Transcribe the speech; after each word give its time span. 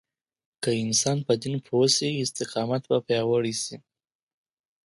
که 0.63 0.69
انسان 0.83 1.17
په 1.27 1.33
دين 1.41 1.55
پوه 1.67 1.85
شي، 1.95 2.09
استقامت 2.23 2.81
به 2.89 2.97
پیاوړی 3.07 3.55
شي. 3.63 3.75